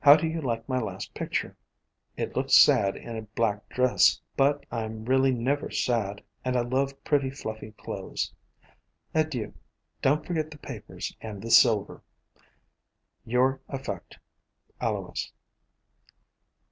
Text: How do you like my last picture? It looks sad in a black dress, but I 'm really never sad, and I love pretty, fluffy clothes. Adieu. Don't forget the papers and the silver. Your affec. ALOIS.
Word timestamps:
How 0.00 0.16
do 0.16 0.26
you 0.26 0.40
like 0.40 0.68
my 0.68 0.80
last 0.80 1.14
picture? 1.14 1.56
It 2.16 2.34
looks 2.34 2.56
sad 2.56 2.96
in 2.96 3.16
a 3.16 3.22
black 3.22 3.68
dress, 3.68 4.20
but 4.36 4.66
I 4.72 4.82
'm 4.82 5.04
really 5.04 5.30
never 5.30 5.70
sad, 5.70 6.24
and 6.44 6.56
I 6.56 6.62
love 6.62 7.04
pretty, 7.04 7.30
fluffy 7.30 7.70
clothes. 7.70 8.32
Adieu. 9.14 9.54
Don't 10.00 10.26
forget 10.26 10.50
the 10.50 10.58
papers 10.58 11.16
and 11.20 11.40
the 11.40 11.52
silver. 11.52 12.02
Your 13.24 13.60
affec. 13.68 14.16
ALOIS. 14.80 15.30